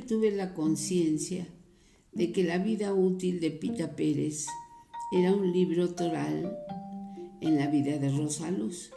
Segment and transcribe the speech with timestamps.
[0.00, 1.46] tuve la conciencia
[2.12, 4.46] de que la vida útil de Pita Pérez
[5.12, 6.58] era un libro toral
[7.40, 8.90] en la vida de Rosaluz,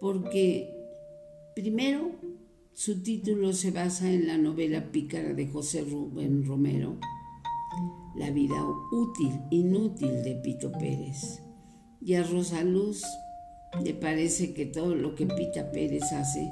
[0.00, 0.74] porque
[1.54, 2.12] primero
[2.72, 6.98] su título se basa en la novela pícara de José Rubén Romero,
[8.16, 11.42] La vida útil, inútil de Pito Pérez.
[12.00, 13.02] Y a Rosaluz
[13.84, 16.50] le parece que todo lo que Pita Pérez hace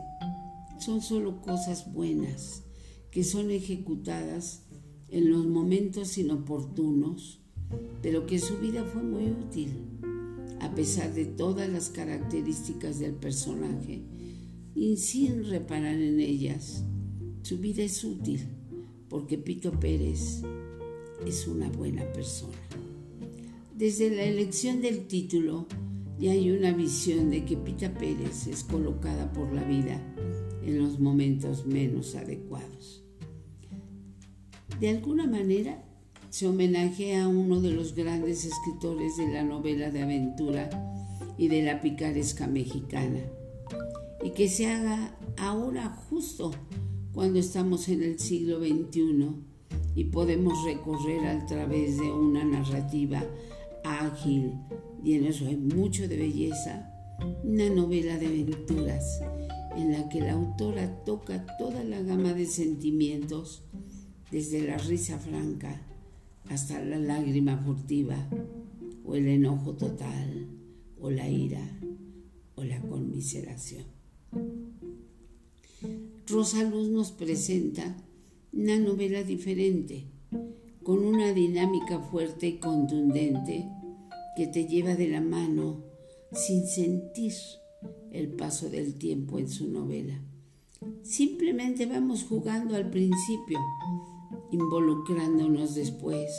[0.79, 2.66] son solo cosas buenas
[3.11, 4.63] que son ejecutadas
[5.09, 7.41] en los momentos inoportunos,
[8.03, 9.71] pero que su vida fue muy útil,
[10.61, 14.03] a pesar de todas las características del personaje
[14.75, 16.85] y sin reparar en ellas.
[17.43, 18.41] Su vida es útil
[19.09, 20.43] porque Pito Pérez
[21.27, 22.57] es una buena persona.
[23.75, 25.67] Desde la elección del título
[26.19, 30.01] ya hay una visión de que Pita Pérez es colocada por la vida
[30.67, 33.05] en los momentos menos adecuados.
[34.81, 35.83] De alguna manera
[36.29, 40.69] se homenajea a uno de los grandes escritores de la novela de aventura
[41.39, 43.21] y de la picaresca mexicana,
[44.23, 46.51] y que se haga ahora justo
[47.13, 49.29] cuando estamos en el siglo XXI
[49.95, 53.23] y podemos recorrer a través de una narrativa
[53.85, 54.53] ágil,
[55.03, 56.96] llena de mucho de belleza,
[57.45, 59.21] una novela de aventuras
[59.77, 63.63] en la que la autora toca toda la gama de sentimientos,
[64.31, 65.83] desde la risa franca
[66.49, 68.29] hasta la lágrima furtiva,
[69.05, 70.47] o el enojo total,
[71.01, 71.63] o la ira,
[72.55, 73.85] o la conmiseración.
[76.27, 77.97] Rosa Luz nos presenta
[78.53, 80.07] una novela diferente,
[80.83, 83.69] con una dinámica fuerte y contundente
[84.37, 85.85] que te lleva de la mano
[86.33, 87.33] sin sentir
[88.13, 90.21] el paso del tiempo en su novela.
[91.03, 93.59] Simplemente vamos jugando al principio,
[94.51, 96.31] involucrándonos después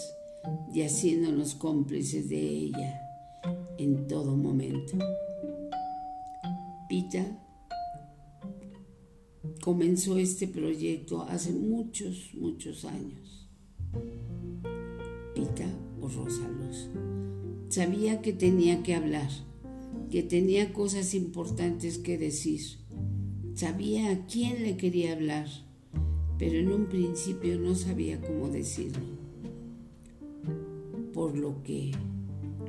[0.73, 3.01] y haciéndonos cómplices de ella
[3.77, 4.97] en todo momento.
[6.89, 7.25] Pita
[9.61, 13.49] comenzó este proyecto hace muchos, muchos años.
[15.33, 15.65] Pita
[16.01, 16.47] o Rosa.
[17.69, 19.29] Sabía que tenía que hablar,
[20.09, 22.61] que tenía cosas importantes que decir.
[23.55, 25.47] Sabía a quién le quería hablar,
[26.37, 29.05] pero en un principio no sabía cómo decirlo.
[31.13, 31.91] Por lo que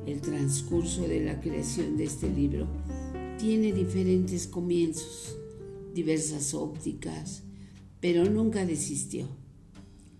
[0.06, 2.66] el transcurso de la creación de este libro
[3.38, 5.38] tiene diferentes comienzos
[5.99, 7.43] diversas ópticas,
[8.00, 9.26] pero nunca desistió.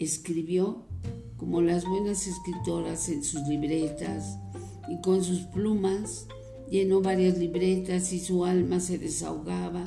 [0.01, 0.87] Escribió
[1.37, 4.39] como las buenas escritoras en sus libretas
[4.89, 6.27] y con sus plumas
[6.71, 9.85] llenó varias libretas y su alma se desahogaba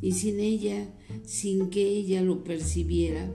[0.00, 0.86] y sin ella,
[1.24, 3.30] sin que ella lo percibiera,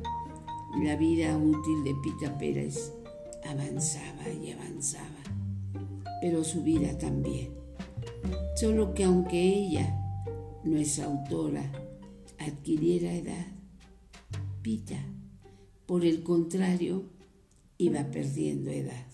[0.84, 2.94] la vida útil de Pita Pérez
[3.44, 5.24] avanzaba y avanzaba,
[6.22, 7.50] pero su vida también.
[8.56, 9.98] Solo que aunque ella
[10.64, 11.72] no es autora,
[12.38, 13.48] adquiriera edad.
[14.62, 15.04] Pita,
[15.86, 17.06] por el contrario,
[17.78, 19.08] iba perdiendo edad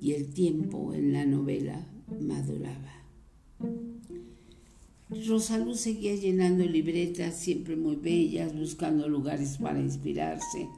[0.00, 2.92] y el tiempo en la novela maduraba.
[5.26, 10.68] Rosalú seguía llenando libretas siempre muy bellas, buscando lugares para inspirarse,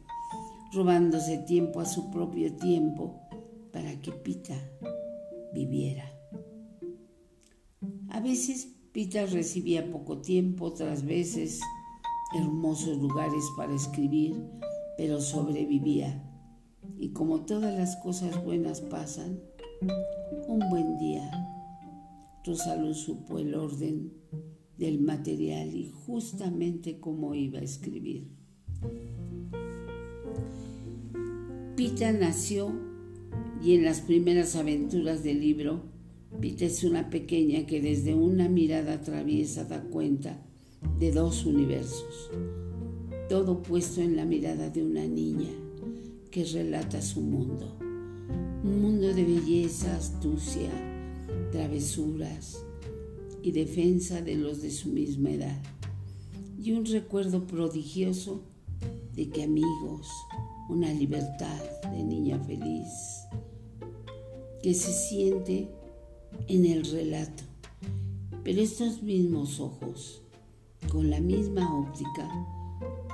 [0.72, 3.20] robándose tiempo a su propio tiempo
[3.72, 4.56] para que Pita
[5.54, 6.10] viviera.
[8.08, 11.60] A veces Pita recibía poco tiempo, otras veces
[12.36, 14.34] hermosos lugares para escribir,
[14.96, 16.22] pero sobrevivía.
[16.98, 19.40] Y como todas las cosas buenas pasan,
[19.80, 21.30] un buen día.
[22.44, 24.12] Rosalú supo el orden
[24.78, 28.28] del material y justamente cómo iba a escribir.
[31.76, 32.72] Pita nació
[33.62, 35.94] y en las primeras aventuras del libro
[36.40, 40.42] Pita es una pequeña que desde una mirada traviesa da cuenta
[40.98, 42.30] de dos universos,
[43.28, 45.50] todo puesto en la mirada de una niña
[46.30, 47.78] que relata su mundo,
[48.28, 50.70] un mundo de belleza, astucia,
[51.52, 52.64] travesuras
[53.42, 55.62] y defensa de los de su misma edad,
[56.60, 58.42] y un recuerdo prodigioso
[59.14, 60.08] de que amigos,
[60.68, 61.62] una libertad
[61.92, 62.88] de niña feliz,
[64.62, 65.68] que se siente
[66.48, 67.44] en el relato,
[68.42, 70.22] pero estos mismos ojos,
[70.90, 72.28] con la misma óptica,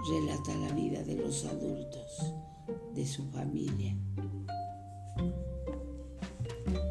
[0.09, 2.35] relata la vida de los adultos,
[2.95, 3.97] de su familia,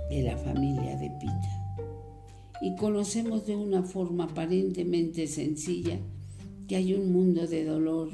[0.09, 1.77] de la familia de Pita.
[2.61, 5.99] Y conocemos de una forma aparentemente sencilla
[6.67, 8.09] que hay un mundo de dolor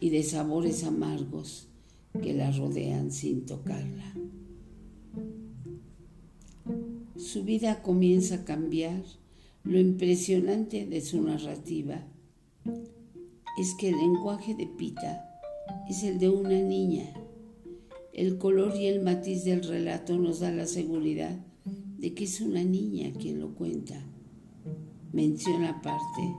[0.00, 1.68] y de sabores amargos
[2.22, 4.12] que la rodean sin tocarla.
[7.16, 9.02] Su vida comienza a cambiar.
[9.64, 12.04] Lo impresionante de su narrativa
[13.58, 15.40] es que el lenguaje de Pita
[15.88, 17.12] es el de una niña.
[18.16, 21.38] El color y el matiz del relato nos da la seguridad
[21.98, 23.94] de que es una niña quien lo cuenta.
[25.12, 26.34] Mención aparte,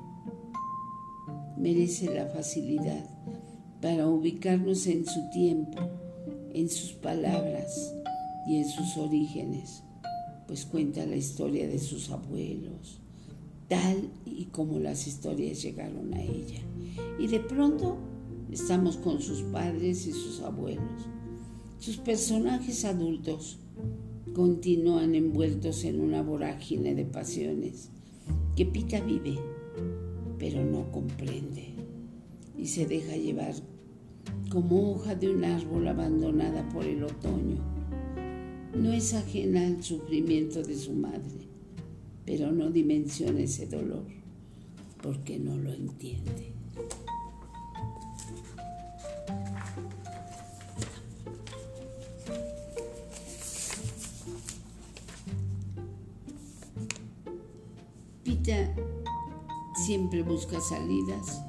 [1.56, 3.08] merece la facilidad
[3.80, 5.78] para ubicarnos en su tiempo,
[6.52, 7.94] en sus palabras
[8.48, 9.84] y en sus orígenes
[10.48, 13.02] pues cuenta la historia de sus abuelos,
[13.68, 16.62] tal y como las historias llegaron a ella.
[17.20, 17.98] Y de pronto
[18.52, 21.08] estamos con sus padres y sus abuelos.
[21.80, 23.60] Sus personajes adultos
[24.34, 27.90] continúan envueltos en una vorágine de pasiones
[28.56, 29.38] que Pita vive,
[30.40, 31.74] pero no comprende
[32.58, 33.54] y se deja llevar
[34.50, 37.78] como hoja de un árbol abandonada por el otoño
[38.76, 41.48] no es ajena al sufrimiento de su madre,
[42.26, 44.06] pero no dimensiona ese dolor
[45.02, 46.57] porque no lo entiende.
[58.48, 58.74] Pita
[59.76, 61.42] siempre busca salidas,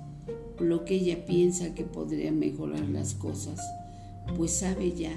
[0.59, 3.61] lo que ella piensa que podría mejorar las cosas,
[4.37, 5.13] pues sabe ya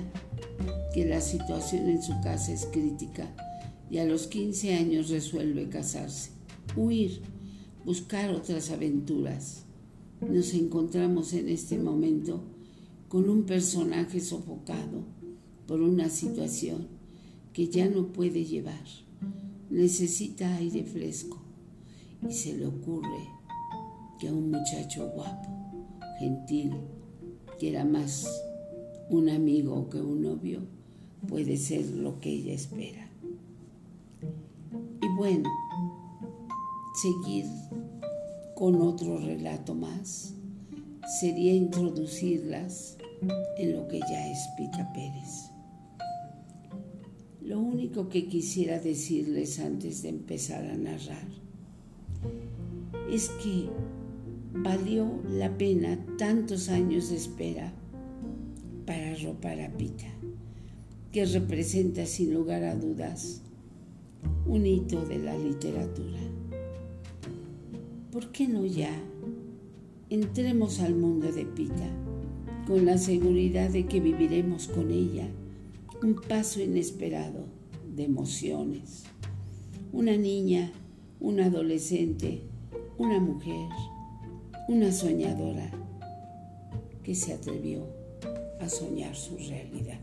[0.94, 3.34] que la situación en su casa es crítica
[3.90, 6.30] y a los 15 años resuelve casarse,
[6.76, 7.22] huir,
[7.84, 9.64] buscar otras aventuras.
[10.22, 12.44] Nos encontramos en este momento
[13.08, 15.04] con un personaje sofocado
[15.66, 16.90] por una situación
[17.54, 18.86] que ya no puede llevar.
[19.72, 21.42] Necesita aire fresco
[22.28, 23.28] y se le ocurre
[24.20, 25.50] que a un muchacho guapo,
[26.20, 26.74] gentil,
[27.60, 28.28] que era más
[29.10, 30.62] un amigo que un novio,
[31.28, 33.10] puede ser lo que ella espera.
[35.02, 35.50] Y bueno,
[37.02, 37.46] seguir
[38.56, 40.34] con otro relato más
[41.20, 42.98] sería introducirlas
[43.58, 45.52] en lo que ya es Pita Pérez.
[47.42, 51.28] Lo único que quisiera decirles antes de empezar a narrar
[53.10, 53.70] es que
[54.54, 57.74] valió la pena tantos años de espera
[58.86, 60.08] para arropar a Pita
[61.12, 63.42] que representa sin lugar a dudas
[64.46, 66.20] un hito de la literatura.
[68.12, 68.94] ¿Por qué no ya
[70.10, 71.90] entremos al mundo de Pita
[72.68, 75.28] con la seguridad de que viviremos con ella
[76.02, 77.46] un paso inesperado
[77.94, 79.04] de emociones?
[79.92, 80.72] Una niña,
[81.22, 82.42] una adolescente,
[82.98, 83.70] una mujer,
[84.68, 85.70] una soñadora
[87.04, 87.88] que se atrevió
[88.60, 90.00] a soñar su realidad.